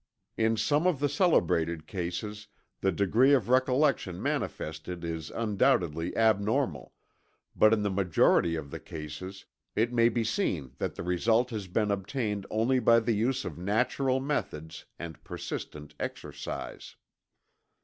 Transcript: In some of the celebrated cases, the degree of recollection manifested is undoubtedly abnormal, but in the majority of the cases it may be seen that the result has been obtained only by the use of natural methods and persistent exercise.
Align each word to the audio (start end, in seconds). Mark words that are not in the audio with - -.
In 0.35 0.57
some 0.57 0.87
of 0.87 0.99
the 0.99 1.07
celebrated 1.07 1.85
cases, 1.85 2.47
the 2.79 2.91
degree 2.91 3.33
of 3.33 3.49
recollection 3.49 4.19
manifested 4.19 5.03
is 5.03 5.29
undoubtedly 5.29 6.17
abnormal, 6.17 6.93
but 7.55 7.71
in 7.71 7.83
the 7.83 7.91
majority 7.91 8.55
of 8.55 8.71
the 8.71 8.79
cases 8.79 9.45
it 9.75 9.93
may 9.93 10.09
be 10.09 10.23
seen 10.23 10.71
that 10.79 10.95
the 10.95 11.03
result 11.03 11.51
has 11.51 11.67
been 11.67 11.91
obtained 11.91 12.47
only 12.49 12.79
by 12.79 12.99
the 12.99 13.13
use 13.13 13.45
of 13.45 13.59
natural 13.59 14.19
methods 14.19 14.85
and 14.97 15.23
persistent 15.23 15.93
exercise. 15.99 16.95